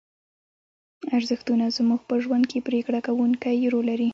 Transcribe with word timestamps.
ارزښتونه 1.17 1.65
زموږ 1.77 2.01
په 2.09 2.15
ژوند 2.23 2.43
کې 2.51 2.65
پرېکړه 2.67 2.99
کوونکی 3.07 3.69
رول 3.73 3.85
لري. 3.91 4.09